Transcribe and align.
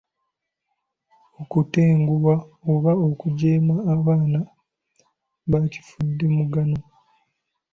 Okutenguwa 1.41 2.35
oba 2.71 2.91
okujeema 3.07 3.75
abaana 3.93 4.39
bakifudde 5.51 6.25
mugano. 6.35 6.79